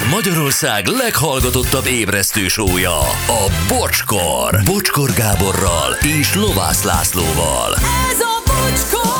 [0.00, 4.60] Ez Magyarország leghallgatottabb ébresztő sója, a Bocskor.
[4.64, 7.74] Bocskor Gáborral és Lovász Lászlóval.
[8.10, 9.10] Ez a bocskor!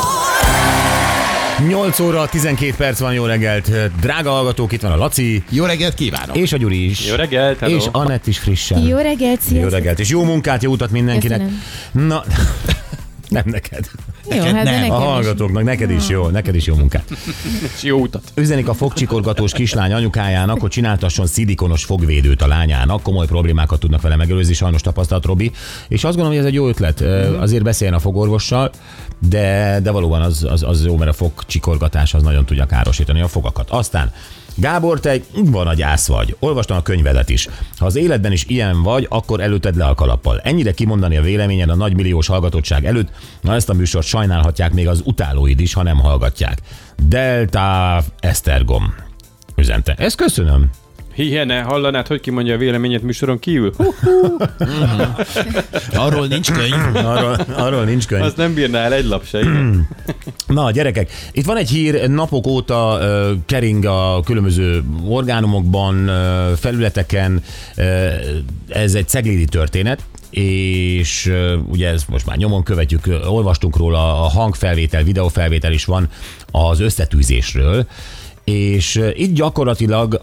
[1.67, 3.71] 8 óra, 12 perc van, jó reggelt.
[3.99, 6.37] Drága hallgatók, itt van a Laci, Jó reggelt kívánok!
[6.37, 7.07] és a Gyuri is.
[7.07, 7.75] Jó reggelt, hello.
[7.75, 8.79] És Anett is frissen.
[8.81, 9.71] Jó reggelt, Jó sziasztok!
[9.71, 11.37] reggelt, és jó munkát, jó utat mindenkinek.
[11.39, 12.07] Köszönöm.
[12.07, 12.23] Na,
[13.31, 13.89] nem neked.
[14.29, 14.79] Jó, hát de nem.
[14.79, 17.09] nekem A hallgatóknak, neked is jó, neked is jó munkát.
[17.75, 18.31] És jó utat.
[18.35, 23.01] Üzenik a fogcsikorgatós kislány anyukájának, hogy csináltasson szilikonos fogvédőt a lányának.
[23.01, 25.51] Komoly problémákat tudnak vele megelőzni, sajnos tapasztalt Robi.
[25.87, 27.01] És azt gondolom, hogy ez egy jó ötlet.
[27.01, 28.71] Ö, Azért beszéljen a fogorvossal,
[29.29, 33.27] de, de valóban az, az, az jó, mert a fogcsikorgatás az nagyon tudja károsítani a
[33.27, 33.69] fogakat.
[33.69, 34.11] Aztán
[34.55, 36.35] Gábor, te egy van a gyász vagy.
[36.39, 37.47] Olvastam a könyvedet is.
[37.77, 40.39] Ha az életben is ilyen vagy, akkor előtted le a kalappal.
[40.43, 43.09] Ennyire kimondani a véleményed a nagymilliós hallgatottság előtt,
[43.41, 46.57] na ezt a műsort sajnálhatják még az utálóid is, ha nem hallgatják.
[47.07, 48.95] Delta Esztergom
[49.55, 49.93] üzente.
[49.97, 50.69] Ezt köszönöm.
[51.13, 53.73] Hiene, hallanád, hogy kimondja a véleményét műsoron kívül?
[55.93, 56.95] Arról nincs könyv.
[56.95, 58.23] Arról, arról nincs könyv.
[58.23, 59.39] azt nem bírná el egy lap se.
[60.47, 67.43] Na, gyerekek, itt van egy hír, napok óta ö, kering a különböző orgánumokban, ö, felületeken,
[67.75, 68.07] ö,
[68.67, 71.33] ez egy ceglédi történet, és
[71.67, 76.09] ugye ezt most már nyomon követjük, olvastunk róla, a hangfelvétel, videófelvétel is van
[76.51, 77.87] az összetűzésről,
[78.43, 80.19] és itt gyakorlatilag,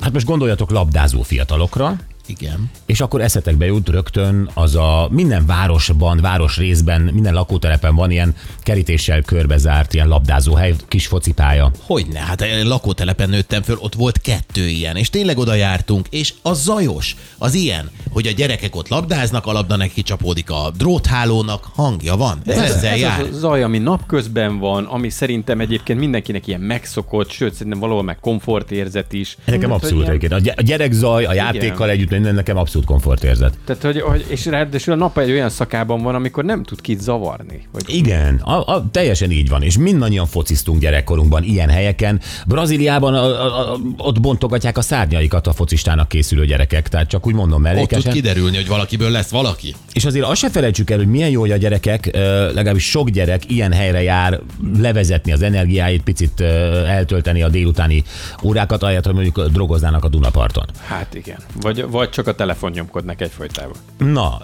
[0.00, 2.70] hát most gondoljatok labdázó fiatalokra, Igen.
[2.86, 9.22] és akkor eszetekbe jut rögtön az a minden városban, városrészben, minden lakótelepen van ilyen kerítéssel
[9.22, 11.70] körbezárt ilyen labdázóhely, kis focipálya.
[11.80, 16.34] Hogyne, hát én lakótelepen nőttem föl, ott volt kettő ilyen, és tényleg oda jártunk, és
[16.42, 21.68] az zajos, az ilyen, hogy a gyerekek ott labdáznak, a labda neki csapódik a dróthálónak,
[21.74, 23.20] hangja van, ez, ezzel ez jár.
[23.20, 28.02] az a zaj, ami napközben van, ami szerintem egyébként mindenkinek ilyen megszokott, sőt, szerintem valahol
[28.02, 29.36] meg komfortérzet is.
[29.44, 30.32] Nekem abszolút egyébként.
[30.32, 33.58] A gy- A gyerekzaj, a játékkal együtt, minden nekem abszolút komfortérzet.
[33.64, 37.00] Tehát, hogy, hogy, és ráadásul a nap egy olyan szakában van, amikor nem tud kit
[37.00, 37.68] zavarni.
[37.72, 42.20] Hogy Igen, a, a, teljesen így van, és mindannyian fociztunk gyerekkorunkban ilyen helyeken.
[42.46, 47.34] Brazíliában a, a, a, ott bontogatják a szárnyaikat a focistának készülő gyerekek, tehát csak úgy
[47.34, 48.12] mondom Ott tud mellékesen.
[48.12, 49.74] kiderülni, hogy valakiből lesz valaki.
[49.92, 52.10] És azért azt se felejtsük el, hogy milyen jó, hogy a gyerekek,
[52.54, 54.40] legalábbis sok gyerek ilyen helyre jár
[54.78, 56.40] levezetni az energiáit, picit
[56.86, 58.02] eltölteni a délutáni
[58.42, 60.64] órákat, ahelyett, hogy mondjuk drogoznának a Dunaparton.
[60.86, 61.36] Hát igen.
[61.60, 63.76] Vagy, vagy csak a telefon nyomkodnak egyfolytában.
[63.98, 64.40] Na,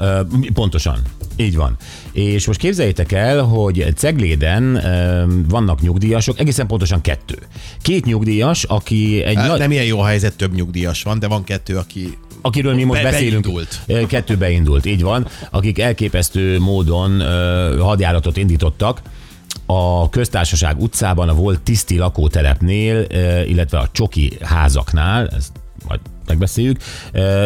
[0.55, 0.99] pontosan.
[1.37, 1.77] Így van.
[2.13, 4.83] És most képzeljétek el, hogy Cegléden
[5.49, 7.39] vannak nyugdíjasok, egészen pontosan kettő.
[7.83, 11.45] Két nyugdíjas, aki egy Hát nagy, nem ilyen jó helyzet, több nyugdíjas van, de van
[11.45, 13.43] kettő, aki akiről mi most Be- beszélünk.
[13.43, 14.09] beindult.
[14.09, 15.27] Kettő beindult, így van.
[15.51, 19.01] Akik elképesztő módon ö, hadjáratot indítottak
[19.67, 25.53] a köztársaság utcában, a volt tiszti lakótelepnél, ö, illetve a csoki házaknál, ezt
[25.89, 26.79] majd megbeszéljük,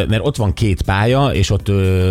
[0.08, 1.68] mert ott van két pálya, és ott,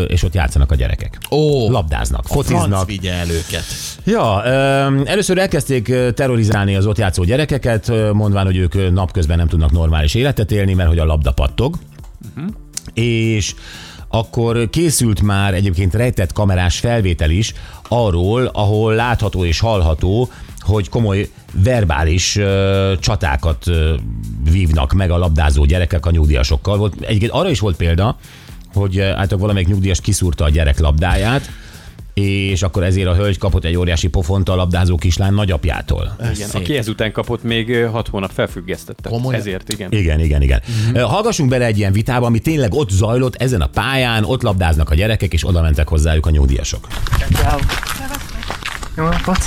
[0.08, 1.18] és ott játszanak a gyerekek.
[1.32, 2.88] Ó, Labdáznak, a fociznak.
[2.88, 3.64] vigye el őket.
[4.04, 4.44] Ja,
[5.06, 10.52] először elkezdték terrorizálni az ott játszó gyerekeket, mondván, hogy ők napközben nem tudnak normális életet
[10.52, 11.76] élni, mert hogy a labda pattog.
[12.36, 12.54] Uh-huh.
[12.94, 13.56] És
[14.08, 17.54] akkor készült már egyébként rejtett kamerás felvétel is
[17.88, 23.96] arról, ahol látható és hallható, hogy komoly verbális ö, csatákat ö,
[24.50, 26.78] vívnak meg a labdázó gyerekek a nyugdíjasokkal.
[26.78, 28.18] Volt, egyébként arra is volt példa,
[28.74, 31.50] hogy ö, általában valamelyik nyugdíjas kiszúrta a gyerek labdáját,
[32.14, 36.16] és akkor ezért a hölgy kapott egy óriási pofont a labdázó kislány nagyapjától.
[36.34, 39.12] Igen, aki ezután kapott még ö, hat hónap felfüggesztettet.
[39.12, 39.40] Komolyan?
[39.40, 39.92] Ezért, igen.
[39.92, 40.62] Igen, igen, igen.
[40.88, 41.10] Uh-huh.
[41.10, 44.96] Hallgassunk bele egy ilyen vitába, ami tényleg ott zajlott, ezen a pályán, ott labdáznak a
[44.96, 46.88] gyerekek, és oda mentek hozzájuk a nyugdíjasok.
[48.98, 49.40] Jó napot!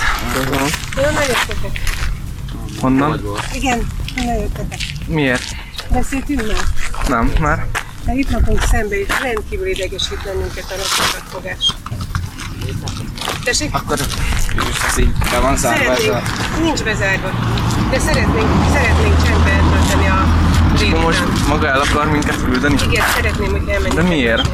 [2.85, 3.21] Honnan?
[3.55, 3.87] Igen,
[4.17, 4.79] honnan jöttetek?
[5.07, 5.43] Miért?
[5.91, 6.57] Beszéltünk már?
[7.09, 7.67] Nem, már.
[8.05, 11.75] De itt lakunk szembe, és rendkívül idegesít bennünket a lakókatfogás.
[13.45, 13.75] Tessék?
[13.75, 13.99] Akkor
[14.89, 16.23] ez így be van zárva ez a...
[16.63, 17.31] nincs bezárva,
[17.91, 20.21] de szeretnénk, szeretnénk csendbe eltölteni a
[20.67, 21.03] Akkor délután.
[21.03, 22.75] most maga el akar minket küldeni?
[22.91, 23.95] Igen, szeretném, hogy elmenjünk.
[23.95, 24.49] De miért?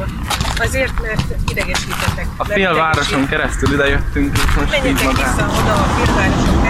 [0.59, 2.25] Azért, mert idegesítetek.
[2.37, 5.35] A félvároson keresztül ide jöttünk, és most így Menjetek magán.
[5.35, 6.60] vissza oda a félvároson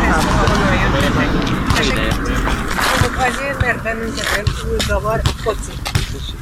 [2.92, 5.72] Mondjuk azért, mert bennünket rendkívül zavar a foci.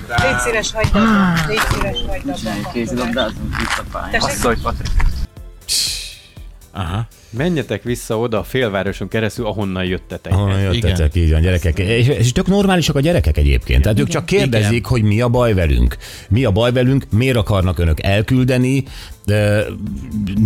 [0.07, 1.47] Légy szíves, hagyd abba.
[1.47, 2.69] Légy szíves, hagyd abba.
[2.71, 4.21] Kézilabdázunk itt a pályán.
[4.41, 4.91] Hogy Patrik.
[6.71, 7.07] Aha.
[7.29, 10.33] Menjetek vissza oda a félvároson keresztül, ahonnan jöttetek.
[10.33, 11.79] Honnan jöttetek, így van, gyerekek.
[11.79, 13.81] És, és tök normálisak a gyerekek egyébként.
[13.81, 14.89] Tehát ők csak kérdezik, Igen.
[14.89, 15.97] hogy mi a baj velünk.
[16.29, 18.83] Mi a baj velünk, miért akarnak önök elküldeni,
[19.29, 19.65] de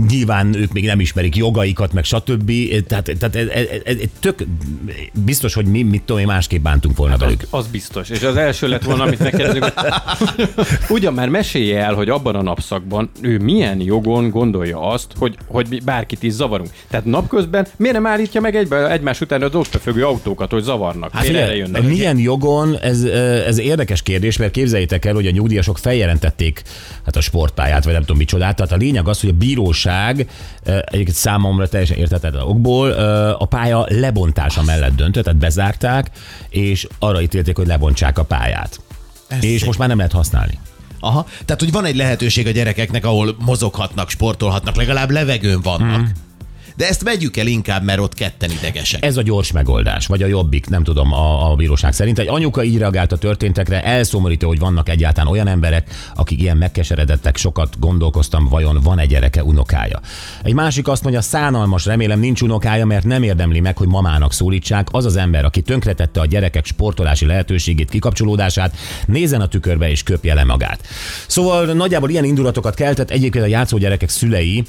[0.07, 2.51] nyilván ők még nem ismerik jogaikat, meg stb.
[2.88, 4.45] Tehát, tehát ez, ez, ez, tök
[5.25, 7.47] biztos, hogy mi, mit tudom én, másképp bántunk volna velük.
[7.50, 8.09] Az biztos.
[8.09, 9.63] És az első lett volna, amit hogy
[10.95, 15.68] ugyan már mesélje el, hogy abban a napszakban ő milyen jogon gondolja azt, hogy, hogy
[15.69, 16.69] mi bárkit is zavarunk.
[16.89, 21.11] Tehát napközben miért nem állítja meg egybe, egymás után az ott befögő autókat, hogy zavarnak?
[21.11, 21.83] Hát miért erre jönnek?
[21.83, 23.03] milyen jogon, ez,
[23.47, 26.61] ez érdekes kérdés, mert képzeljétek el, hogy a nyugdíjasok feljelentették
[27.05, 28.55] hát a sportpályát, vagy nem tudom micsodát.
[28.55, 30.27] Tehát a lényeg az, hogy a bíróság
[30.63, 32.91] egyébként számomra teljesen értetetlen okból
[33.31, 36.09] a pálya lebontása mellett döntött, tehát bezárták,
[36.49, 38.79] és arra ítélték, hogy lebontsák a pályát.
[39.27, 39.65] Ez és szép.
[39.65, 40.59] most már nem lehet használni.
[40.99, 46.01] Aha, tehát hogy van egy lehetőség a gyerekeknek, ahol mozoghatnak, sportolhatnak, legalább levegőn vannak.
[46.01, 46.09] Mhm.
[46.75, 49.05] De ezt vegyük el inkább, mert ott ketten idegesek.
[49.05, 52.19] Ez a gyors megoldás, vagy a jobbik, nem tudom, a, a bíróság szerint.
[52.19, 57.37] Egy anyuka így reagált a történtekre, elszomorító, hogy vannak egyáltalán olyan emberek, akik ilyen megkeseredettek,
[57.37, 59.99] sokat gondolkoztam, vajon van egy gyereke, unokája.
[60.43, 64.87] Egy másik azt mondja, szánalmas, remélem nincs unokája, mert nem érdemli meg, hogy mamának szólítsák.
[64.91, 70.33] Az az ember, aki tönkretette a gyerekek sportolási lehetőségét, kikapcsolódását, nézzen a tükörbe és köpje
[70.33, 70.87] le magát.
[71.27, 73.09] Szóval nagyjából ilyen indulatokat keltett.
[73.09, 74.63] Egyébként a játszó gyerekek szülei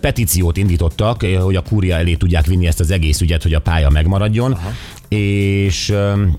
[0.00, 3.90] petíciót indítottak, hogy a kúria elé tudják vinni ezt az egész ügyet, hogy a pálya
[3.90, 4.52] megmaradjon.
[4.52, 4.72] Aha.
[5.08, 5.94] És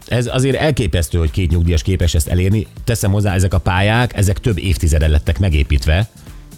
[0.08, 2.68] ez azért elképesztő, hogy két nyugdíjas képes ezt elérni.
[2.84, 6.10] Teszem hozzá, ezek a pályák, ezek több évtizede lettek megépítve,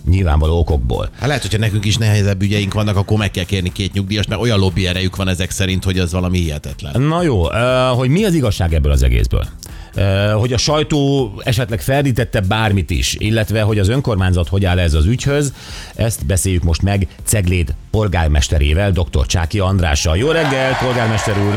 [0.10, 1.10] nyilvánvaló okokból.
[1.18, 4.42] Hát lehet, hogyha nekünk is nehezebb ügyeink vannak, akkor meg kell kérni két nyugdíjas, mert
[4.42, 7.02] olyan lobby erejük van ezek szerint, hogy az valami hihetetlen.
[7.02, 7.44] Na jó,
[7.94, 9.48] hogy mi az igazság ebből az egészből?
[10.40, 15.06] Hogy a sajtó esetleg ferdítette bármit is, illetve hogy az önkormányzat hogy áll ez az
[15.06, 15.54] ügyhöz,
[15.96, 19.26] ezt beszéljük most meg Cegléd polgármesterével, dr.
[19.26, 20.18] Csáki Andrással.
[20.18, 21.54] Jó reggel, polgármester úr!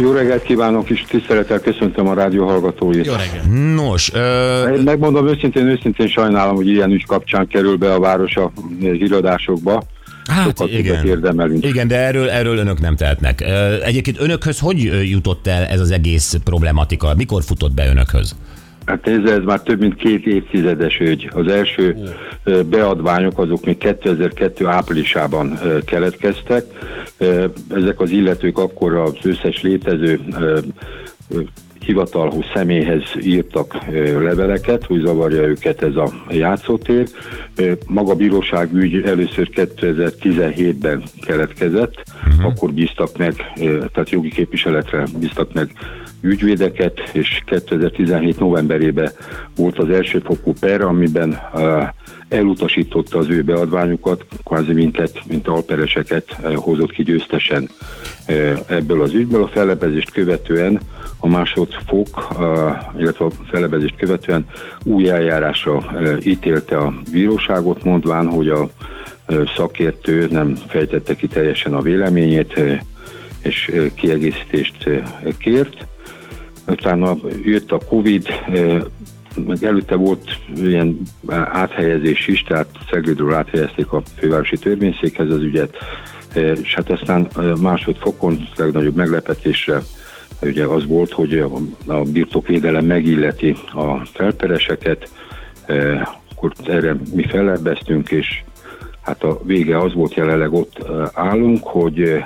[0.00, 3.06] Jó reggelt kívánok, és tisztelettel köszöntöm a rádió hallgatóit.
[3.06, 3.72] Jó reggel.
[3.74, 8.52] Nos, ö, megmondom őszintén, őszintén sajnálom, hogy ilyen ügy kapcsán kerül be a város a-
[8.80, 9.82] az irodásokba.
[10.26, 11.06] Hát igen.
[11.06, 11.66] érdemelünk.
[11.66, 13.44] Igen, de erről, erről önök nem tehetnek.
[13.84, 17.14] Egyébként önökhöz hogy jutott el ez az egész problematika?
[17.16, 18.36] Mikor futott be önökhöz?
[18.86, 21.30] Hát nézze, ez már több mint két évtizedes ügy.
[21.32, 21.96] Az első
[22.70, 26.64] beadványok azok még 2002 áprilisában keletkeztek.
[27.74, 30.20] Ezek az illetők akkor az összes létező
[31.84, 33.76] hivatalhoz személyhez írtak
[34.18, 37.08] leveleket, hogy zavarja őket ez a játszótér.
[37.86, 42.46] Maga a bíróság ügy először 2017-ben keletkezett, uh-huh.
[42.46, 43.52] akkor bíztak meg,
[43.92, 45.70] tehát jogi képviseletre bíztak meg
[46.20, 49.10] ügyvédeket, és 2017 novemberében
[49.56, 51.40] volt az elsőfokú per, amiben
[52.28, 57.70] elutasította az ő beadványukat, kvázi minket, mint alpereseket uh, hozott ki győztesen
[58.28, 59.42] uh, ebből az ügyből.
[59.42, 60.80] A fellebezést követően
[61.18, 62.46] a másodfok, uh,
[62.98, 64.46] illetve a fellebezést követően
[64.84, 65.84] új eljárásra
[66.24, 68.68] ítélte a bíróságot, mondván, hogy a
[69.56, 72.60] szakértő nem fejtette ki teljesen a véleményét,
[73.42, 74.88] és kiegészítést
[75.38, 75.86] kért
[76.66, 78.82] utána jött a Covid, eh,
[79.46, 81.00] meg előtte volt ilyen
[81.52, 85.76] áthelyezés is, tehát Szeglédről áthelyezték a fővárosi törvényszékhez az ügyet,
[86.34, 89.82] eh, és hát aztán eh, másodfokon legnagyobb meglepetésre
[90.42, 91.44] ugye az volt, hogy
[91.86, 95.10] a, birtokvédelem megilleti a felpereseket,
[96.30, 98.42] akkor erre mi fellebbeztünk, és
[99.00, 100.84] hát a vége az volt jelenleg ott
[101.14, 102.24] állunk, hogy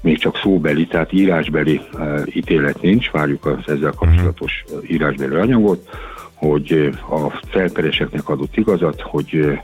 [0.00, 1.80] még csak szóbeli, tehát írásbeli
[2.26, 5.88] ítélet nincs, várjuk az ezzel kapcsolatos uh, írásbeli anyagot,
[6.36, 9.58] hogy uh, a felpereseknek adott igazat, hogy uh,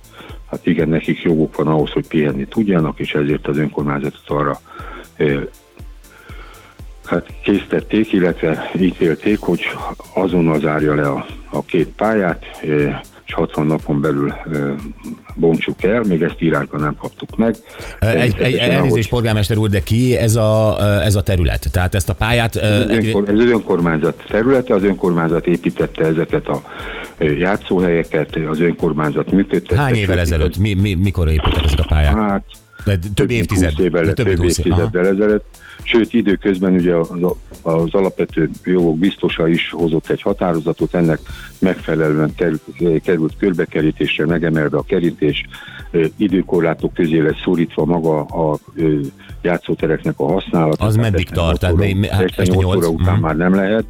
[0.51, 4.61] hát igen, nekik joguk van ahhoz, hogy pihenni tudjanak, és ezért az önkormányzatot arra
[5.19, 5.43] uh,
[7.05, 9.63] hát készítették, illetve ítélték, hogy
[10.15, 12.45] azonnal zárja le a, a két pályát,
[13.33, 14.35] és 60 napon belül
[15.35, 17.57] bontsuk el, még ezt írásban nem kaptuk meg.
[18.01, 21.73] Egy, egy, elnézést, polgármester úr, de ki ez a, ez a terület?
[21.73, 22.57] Tehát ezt a pályát...
[22.57, 26.63] Ez az, ö, önkor, ez az önkormányzat területe, az önkormányzat építette ezeket a
[27.19, 29.81] játszóhelyeket, az önkormányzat működtette.
[29.83, 30.57] Hány évvel ezelőtt?
[30.57, 32.15] Mi, mi, mikor épültek ezek a pályák?
[32.15, 32.45] Hát,
[32.85, 33.71] De több évtized.
[33.71, 34.73] 20 évvel, de több, több mint 20 év.
[34.73, 34.83] Aha.
[34.83, 35.45] évtizeddel ezelőtt.
[35.85, 37.09] Sőt, időközben ugye az,
[37.63, 41.19] az alapvető jogok biztosa is hozott egy határozatot, ennek
[41.59, 42.35] megfelelően
[43.03, 45.47] került, körbekerítésre, megemelve a kerítés,
[46.17, 48.59] időkorlátok közé lesz szorítva maga a
[49.43, 50.85] játszótereknek a használata.
[50.85, 51.61] Az meddig tart?
[51.61, 53.23] Tehát nyolc mi- mi- óra- hát 8 óra után Mhm.
[53.23, 53.85] már nem lehet,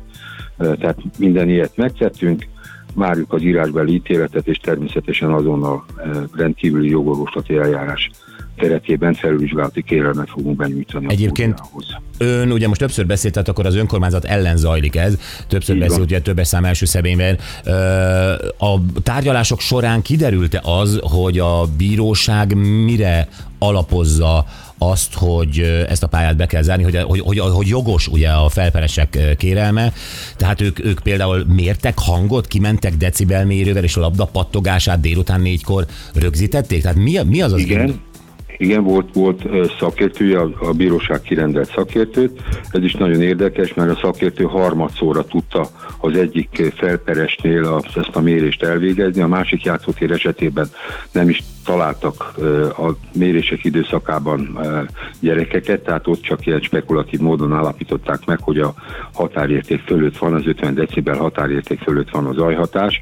[0.59, 2.47] tehát minden ilyet megtettünk,
[2.95, 5.85] várjuk az írásbeli ítéletet, és természetesen azonnal
[6.37, 8.11] rendkívüli jogorvoslati eljárás
[8.63, 11.07] keretében felülvizsgálati kérelmet fogunk benyújtani.
[11.09, 11.63] Egyébként
[12.19, 15.87] ön, ugye most többször beszélt, tehát akkor az önkormányzat ellen zajlik ez, többször van.
[15.87, 17.39] beszélt, ugye többes szám első személyben.
[17.65, 17.73] Ö,
[18.59, 22.55] A tárgyalások során kiderült-e az, hogy a bíróság
[22.85, 23.29] mire
[23.59, 24.45] alapozza
[24.79, 28.49] azt, hogy ezt a pályát be kell zárni, hogy, hogy, hogy, hogy jogos ugye a
[28.49, 29.93] felperesek kérelme.
[30.37, 36.83] Tehát ők, ők például mértek hangot, kimentek decibelmérővel, és a labda pattogását délután négykor rögzítették?
[36.83, 38.01] Tehát mi, mi az az Igen,
[38.57, 39.43] igen, volt, volt
[39.79, 42.41] szakértője, a, bíróság kirendelt szakértőt.
[42.71, 45.69] Ez is nagyon érdekes, mert a szakértő harmadszóra tudta
[45.99, 50.71] az egyik felperesnél a, ezt a mérést elvégezni, a másik játszótér esetében
[51.13, 52.35] nem is találtak
[52.79, 54.59] a mérések időszakában
[55.21, 58.75] gyerekeket, tehát ott csak ilyen spekulatív módon állapították meg, hogy a
[59.13, 63.01] határérték fölött van, az 50 decibel határérték fölött van az zajhatás,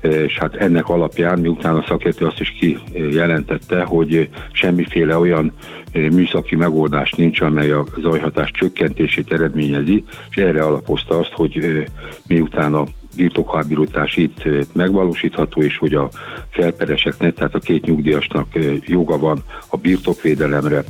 [0.00, 5.52] és hát ennek alapján, miután a szakértő azt is kijelentette, hogy semmiféle olyan
[5.92, 11.84] műszaki megoldás nincs, amely a zajhatás csökkentését eredményezi, és erre alapozta azt, hogy
[12.26, 12.84] miután a
[13.16, 16.08] birtokhábírítás itt megvalósítható, és hogy a
[16.50, 18.46] felpereseknek, tehát a két nyugdíjasnak
[18.86, 20.84] joga van a birtokvédelemre,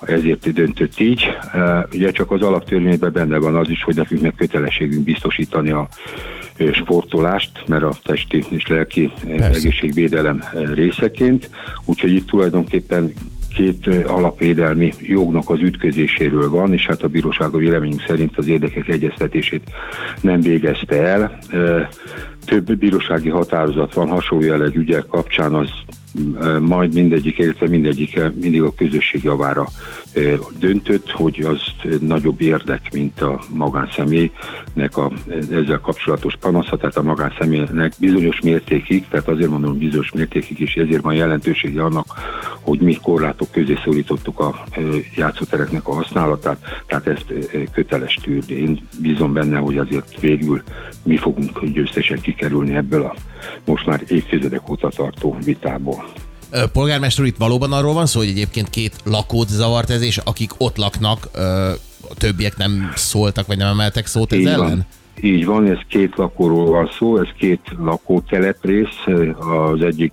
[0.00, 1.28] ezért döntött így.
[1.92, 5.88] Ugye csak az alaptörvényben benne van az is, hogy nekünk meg kötelességünk biztosítani a
[6.72, 9.58] sportolást, mert a testi és lelki Persze.
[9.58, 10.44] egészségvédelem
[10.74, 11.50] részeként.
[11.84, 13.12] Úgyhogy itt tulajdonképpen
[13.54, 18.88] két alapvédelmi jognak az ütközéséről van, és hát a bíróság a véleményünk szerint az érdekek
[18.88, 19.62] egyeztetését
[20.20, 21.38] nem végezte el.
[22.44, 25.70] Több bírósági határozat van hasonló jellegű ügyek kapcsán, az
[26.60, 29.66] majd mindegyik, illetve mindegyik mindig a közösség javára
[30.58, 31.60] döntött, hogy az
[32.00, 35.12] nagyobb érdek, mint a magánszemélynek a
[35.50, 41.02] ezzel kapcsolatos panasza, tehát a magánszemélynek bizonyos mértékig, tehát azért mondom bizonyos mértékig, és ezért
[41.02, 42.06] van jelentősége annak,
[42.60, 44.64] hogy mi korlátok közé szorítottuk a
[45.16, 47.34] játszótereknek a használatát, tehát ezt
[47.72, 48.54] köteles tűrni.
[48.54, 50.62] Én bízom benne, hogy azért végül
[51.02, 53.14] mi fogunk győztesen kikerülni ebből a
[53.64, 56.04] most már évtizedek óta tartó vitából.
[56.72, 60.76] Polgármester itt valóban arról van szó, hogy egyébként két lakót zavart ez, és akik ott
[60.76, 61.28] laknak,
[62.08, 64.58] a többiek nem szóltak, vagy nem emeltek szót ez ellen?
[64.58, 64.86] van.
[65.20, 69.04] Így van, ez két lakóról van szó, ez két lakóteleprész,
[69.38, 70.12] az egyik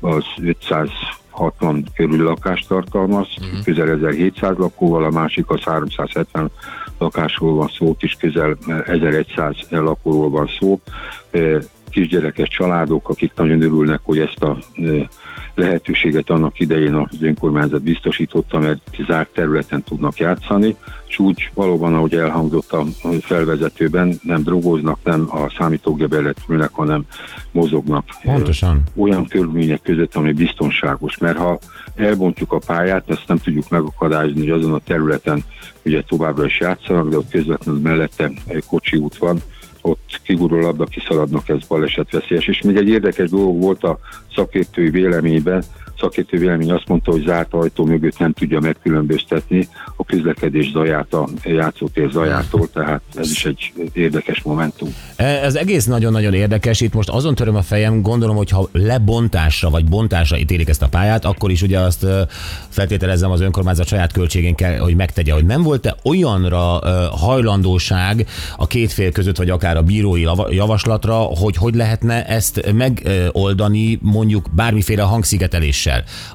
[0.00, 3.64] az 560 körül lakást tartalmaz, uh-huh.
[3.64, 6.50] közel 1700 lakóval, a másik az 370
[6.98, 10.80] lakásról van szó, ott is közel 1100 lakóról van szó.
[11.90, 15.06] Kisgyerekes családok, akik nagyon örülnek, hogy ezt a eh,
[15.54, 22.14] lehetőséget annak idején az önkormányzat biztosította, mert zárt területen tudnak játszani, és úgy valóban, ahogy
[22.14, 22.84] elhangzott a
[23.20, 27.04] felvezetőben, nem drogoznak, nem a számítógép előtt ülnek, hanem
[27.50, 28.04] mozognak.
[28.22, 28.82] Pontosan.
[28.96, 31.58] Olyan körülmények között, ami biztonságos, mert ha
[31.94, 35.44] elbontjuk a pályát, ezt nem tudjuk megakadályozni, hogy azon a területen
[35.84, 39.40] ugye továbbra is játszanak, de ott közvetlenül mellette egy kocsi út van,
[39.82, 42.46] ott kigurul labda, kiszaladnak, ez balesetveszélyes.
[42.46, 43.98] És még egy érdekes dolog volt a
[44.34, 45.64] szakértői véleményben,
[46.00, 51.28] szakértő vélemény azt mondta, hogy zárt ajtó mögött nem tudja megkülönböztetni a közlekedés zaját a
[51.44, 54.88] játszótér zajától, tehát ez is egy érdekes momentum.
[55.16, 56.80] Ez egész nagyon-nagyon érdekes.
[56.80, 60.88] Itt most azon töröm a fejem, gondolom, hogy ha lebontásra vagy bontásra ítélik ezt a
[60.88, 62.22] pályát, akkor is ugye azt ö,
[62.68, 68.26] feltételezem az önkormányzat saját költségén kell, hogy megtegye, hogy nem volt-e olyanra ö, hajlandóság
[68.56, 74.46] a két fél között, vagy akár a bírói javaslatra, hogy hogy lehetne ezt megoldani mondjuk
[74.54, 75.89] bármiféle hangszigeteléssel.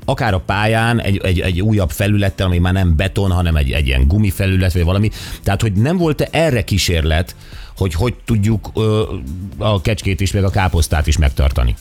[0.05, 3.88] Akár a pályán egy, egy, egy újabb felülettel, ami már nem beton, hanem egy, egy
[3.88, 5.09] ilyen gumifelület, vagy valami.
[5.43, 7.35] Tehát, hogy nem volt-e erre kísérlet,
[7.77, 9.03] hogy hogy tudjuk ö,
[9.57, 11.75] a kecskét is, meg a káposztát is megtartani.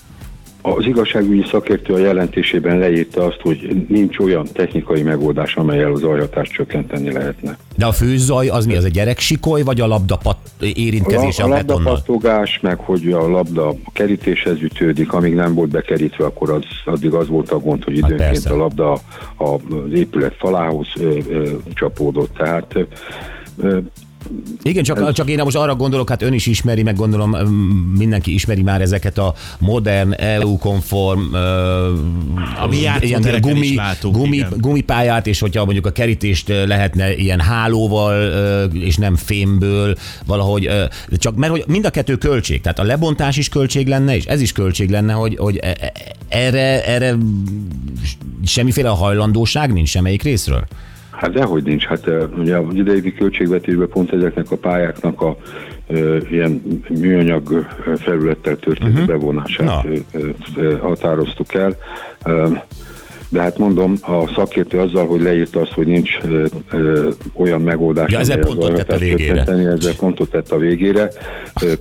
[0.66, 6.52] Az igazságügyi szakértő a jelentésében leírta azt, hogy nincs olyan technikai megoldás, amelyel az aljatást
[6.52, 7.56] csökkenteni lehetne.
[7.76, 8.76] De a főzaj az mi?
[8.76, 11.94] Az a gyereksikoly, vagy a labda pat érintkezése a, a a betonnal?
[11.94, 17.12] pattogás, meg hogy a labda a kerítéshez ütődik, amíg nem volt bekerítve, akkor az, addig
[17.12, 18.50] az volt a gond, hogy időnként persze.
[18.50, 18.92] a labda
[19.36, 22.34] a, az épület falához ö, ö, csapódott.
[22.36, 22.74] Tehát
[23.56, 23.78] ö,
[24.62, 27.30] Igen, csak, csak én most arra gondolok, hát ön is ismeri, meg gondolom
[27.98, 31.34] mindenki ismeri már ezeket a modern, EU-konform,
[32.58, 34.52] Ami játszótereken is látunk, gumi, igen.
[34.56, 38.32] gumipályát, és hogyha mondjuk a kerítést lehetne ilyen hálóval,
[38.72, 40.70] és nem fémből, valahogy,
[41.10, 44.40] csak mert hogy mind a kettő költség, tehát a lebontás is költség lenne, és ez
[44.40, 45.92] is költség lenne, hogy, hogy e- e-
[46.28, 47.16] erre, erre
[48.44, 50.66] semmiféle hajlandóság nincs semmelyik részről.
[51.16, 51.84] Hát dehogy nincs.
[51.84, 55.36] Hát ugye az idei költségvetésben pont ezeknek a pályáknak a
[55.86, 57.66] ö, ilyen műanyag
[57.96, 59.06] felülettel történő uh-huh.
[59.06, 59.86] bevonását
[60.56, 60.78] Na.
[60.80, 61.76] határoztuk el.
[62.24, 62.48] Ö,
[63.34, 68.10] de hát mondom, a szakértő azzal, hogy leírta azt, hogy nincs ö, ö, olyan megoldás,
[68.12, 69.26] Ja, ezzel pontot tett a végére.
[69.26, 71.10] csökkenteni, ezzel pontot tett a végére.
[71.62, 71.72] Ö,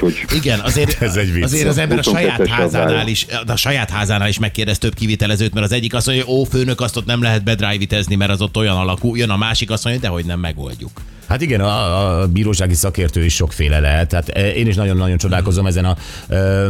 [0.00, 1.42] Úgyhogy Igen, azért, Ez egy vicc.
[1.44, 5.54] azért az ember a 22-es saját házánál is, a saját házánál is megkérdez több kivitelezőt,
[5.54, 8.40] mert az egyik azt mondja, hogy ó, főnök, azt ott nem lehet bedrive mert az
[8.42, 9.16] ott olyan alakú.
[9.16, 10.90] Jön a másik, azt mondja, de hogy nem megoldjuk.
[11.30, 14.08] Hát igen, a, a bírósági szakértő is sokféle lehet.
[14.08, 15.96] Tehát eh, én is nagyon-nagyon csodálkozom ezen a
[16.28, 16.66] ö,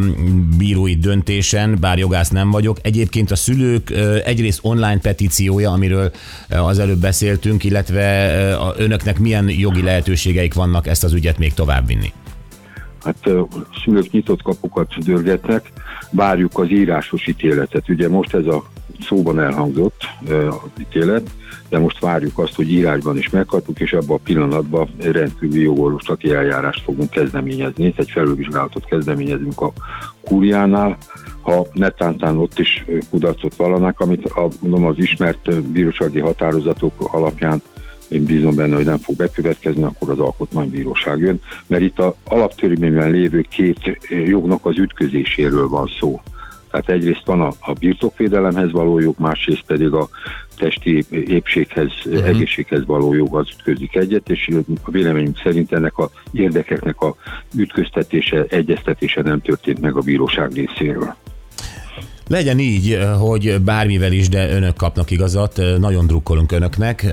[0.59, 2.77] bírói döntésen, bár jogász nem vagyok.
[2.83, 6.11] Egyébként a szülők ö, egyrészt online petíciója, amiről
[6.49, 12.13] az előbb beszéltünk, illetve ö, önöknek milyen jogi lehetőségeik vannak ezt az ügyet még továbbvinni.
[13.05, 13.31] Hát
[13.85, 15.73] szülők nyitott kapukat dörgetnek,
[16.11, 17.89] várjuk az írásos ítéletet.
[17.89, 18.65] Ugye most ez a
[19.03, 21.31] szóban elhangzott az ítélet,
[21.69, 26.83] de most várjuk azt, hogy írásban is megkapjuk, és abban a pillanatban rendkívüli jogorvoslati eljárást
[26.83, 29.73] fogunk kezdeményezni, egy felülvizsgálatot kezdeményezünk a
[30.21, 30.97] kúriánál,
[31.41, 37.63] ha netántán ott is kudarcot vallanak, amit a, mondom, az ismert bírósági határozatok alapján
[38.11, 43.11] én bízom benne, hogy nem fog bekövetkezni, akkor az alkotmánybíróság jön, mert itt a alaptörvényben
[43.11, 46.21] lévő két jognak az ütközéséről van szó.
[46.71, 50.09] Tehát egyrészt van a, a birtokvédelemhez való jog, másrészt pedig a
[50.57, 52.27] testi épséghez, uh-huh.
[52.27, 54.51] egészséghez való jog az ütközik egyet, és
[54.83, 57.15] a véleményünk szerint ennek a érdekeknek a
[57.55, 61.15] ütköztetése, egyeztetése nem történt meg a bíróság részéről.
[62.29, 65.61] Legyen így, hogy bármivel is, de önök kapnak igazat.
[65.79, 67.07] Nagyon drukkolunk önöknek,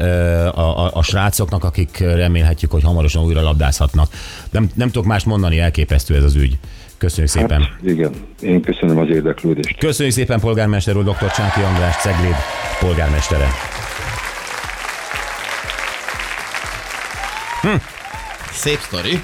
[0.54, 4.10] a, a, a srácoknak, akik remélhetjük, hogy hamarosan újra labdázhatnak.
[4.52, 6.58] Nem, nem tudok mást mondani, elképesztő ez az ügy.
[6.98, 7.62] Köszönjük szépen.
[7.62, 8.12] Hát, igen,
[8.42, 9.78] én köszönöm az érdeklődést.
[9.78, 11.32] Köszönjük szépen polgármester úr, dr.
[11.32, 12.36] Csáki András, Cegléd
[12.80, 13.48] polgármestere.
[18.52, 19.20] Szép sztori.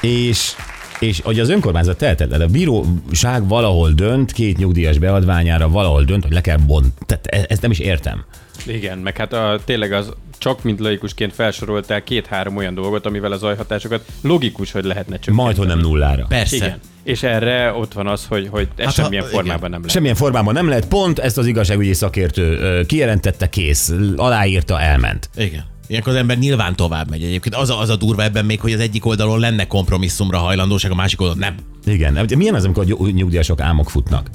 [0.00, 0.54] És
[1.02, 6.32] és hogy az önkormányzat tehetetlen, a bíróság valahol dönt, két nyugdíjas beadványára valahol dönt, hogy
[6.32, 6.86] le kell bont.
[7.06, 8.24] Tehát e- ezt nem is értem.
[8.66, 13.40] Igen, meg hát a, tényleg az csak mint laikusként felsoroltál két-három olyan dolgot, amivel az
[13.40, 15.34] zajhatásokat logikus, hogy lehetne csak.
[15.34, 16.24] Majd, hogy nem nullára.
[16.28, 16.56] Persze.
[16.56, 16.78] Igen.
[17.02, 19.34] És erre ott van az, hogy, hogy ez Hát hát ha- semmilyen igen.
[19.34, 19.90] formában nem lehet.
[19.94, 25.30] Semmilyen formában nem lehet, pont ezt az igazságügyi szakértő kijelentette, kész, aláírta, elment.
[25.36, 25.64] Igen.
[25.86, 27.54] Ilyenkor az ember nyilván tovább megy egyébként.
[27.54, 30.94] Az a, az a durva ebben még, hogy az egyik oldalon lenne kompromisszumra hajlandóság, a
[30.94, 31.54] másik oldalon nem.
[31.94, 34.30] Igen, de milyen az, amikor a nyug- nyugdíjasok álmok futnak?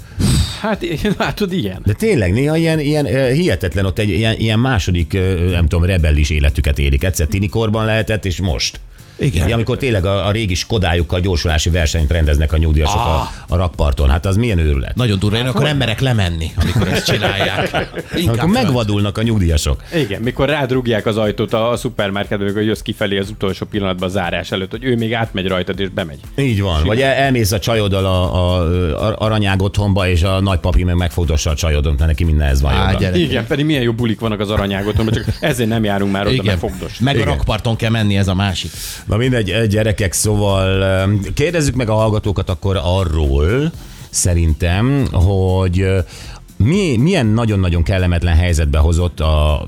[0.62, 0.86] Hát
[1.18, 1.82] látod, ilyen.
[1.86, 5.14] De tényleg, néha ilyen, ilyen hihetetlen, ott egy ilyen, ilyen második,
[5.52, 7.04] nem tudom, rebellis életüket élik.
[7.04, 8.80] Egyszer tinikorban lehetett, és most.
[9.18, 9.52] Igen.
[9.52, 13.22] Amikor tényleg a, a régi Skodájukkal gyorsulási versenyt rendeznek a nyugdíjasok ah.
[13.22, 14.10] a, a rakparton.
[14.10, 14.96] Hát az milyen őrület.
[14.96, 17.72] Nagyon durva, én akkor nem merek lemenni, amikor ezt csinálják.
[18.14, 19.84] Amikor föl- megvadulnak a nyugdíjasok.
[19.96, 24.12] Igen, mikor rádrugják az ajtót a, a szupermarketben, hogy jössz kifelé az utolsó pillanatban a
[24.12, 26.20] zárás előtt, hogy ő még átmegy rajtad és bemegy.
[26.38, 26.84] Így van.
[26.86, 31.50] Vagy el, elmész a csajoddal a, a, a aranyág otthonba, és a nagypapi meg megfogdossa
[31.50, 32.98] a csajodon, mert neki mindenhez van Á.
[33.14, 36.46] Igen, pedig milyen jó bulik vannak az aranyágoton, csak ezért nem járunk már oda, Igen.
[36.46, 37.00] mert fogdos.
[37.00, 37.28] Meg Igen.
[37.28, 38.72] a rakparton kell menni, ez a másik.
[39.08, 43.72] Na mindegy, eh, gyerekek, szóval kérdezzük meg a hallgatókat akkor arról,
[44.10, 46.04] szerintem, hogy eh,
[46.58, 49.68] mi, milyen nagyon-nagyon kellemetlen helyzetbe hozott a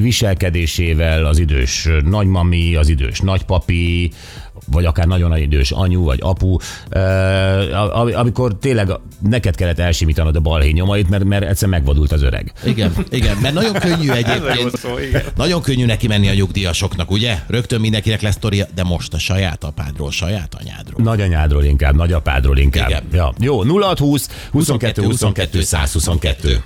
[0.00, 4.10] viselkedésével az idős nagymami, az idős nagypapi,
[4.66, 6.56] vagy akár nagyon nagy idős anyu, vagy apu,
[8.14, 8.90] amikor tényleg
[9.28, 12.52] neked kellett elsimítanod a balhé nyomait, mert, mert egyszer megvadult az öreg.
[12.64, 14.76] Igen, igen, mert nagyon könnyű egyébként.
[14.76, 15.22] szó, igen.
[15.36, 17.38] Nagyon könnyű neki menni a nyugdíjasoknak, ugye?
[17.46, 21.04] Rögtön mindenkinek lesz sztoria, de most a saját apádról, saját anyádról.
[21.04, 22.88] Nagyanyádról inkább, nagyapádról inkább.
[22.88, 23.02] Igen.
[23.12, 23.32] Ja.
[23.38, 26.58] Jó, 0620 22 22 122.